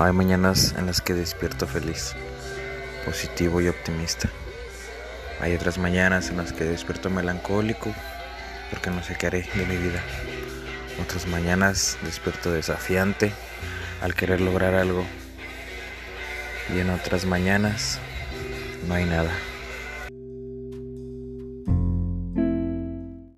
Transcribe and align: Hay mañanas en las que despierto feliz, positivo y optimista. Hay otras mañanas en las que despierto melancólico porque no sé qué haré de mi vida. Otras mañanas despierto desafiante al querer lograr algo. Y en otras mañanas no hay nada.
Hay 0.00 0.14
mañanas 0.14 0.74
en 0.78 0.86
las 0.86 1.02
que 1.02 1.12
despierto 1.12 1.66
feliz, 1.66 2.14
positivo 3.04 3.60
y 3.60 3.68
optimista. 3.68 4.30
Hay 5.42 5.54
otras 5.54 5.76
mañanas 5.76 6.30
en 6.30 6.38
las 6.38 6.54
que 6.54 6.64
despierto 6.64 7.10
melancólico 7.10 7.94
porque 8.70 8.88
no 8.88 9.02
sé 9.02 9.16
qué 9.16 9.26
haré 9.26 9.46
de 9.54 9.66
mi 9.66 9.76
vida. 9.76 10.02
Otras 11.02 11.26
mañanas 11.26 11.98
despierto 12.02 12.50
desafiante 12.50 13.34
al 14.00 14.14
querer 14.14 14.40
lograr 14.40 14.74
algo. 14.74 15.04
Y 16.74 16.78
en 16.78 16.88
otras 16.88 17.26
mañanas 17.26 17.98
no 18.88 18.94
hay 18.94 19.04
nada. 19.04 19.32